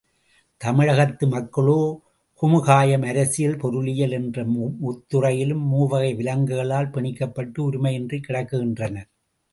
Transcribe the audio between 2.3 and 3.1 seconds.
குமுகாயம்,